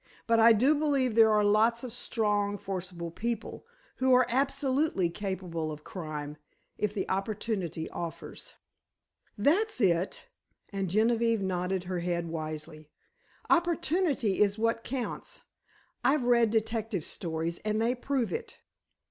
[0.25, 3.67] But I do believe there are lots of strong, forcible people,
[3.97, 8.55] who are absolutely capable of crime—if the opportunity offers."
[9.37, 10.23] "That's it,"
[10.69, 12.89] and Genevieve nodded her head wisely.
[13.47, 15.43] "Opportunity is what counts.
[16.03, 18.57] I've read detective stories, and they prove it.